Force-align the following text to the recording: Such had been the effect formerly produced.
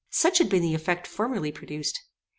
Such 0.09 0.39
had 0.39 0.49
been 0.49 0.63
the 0.63 0.73
effect 0.73 1.05
formerly 1.05 1.51
produced. 1.51 2.01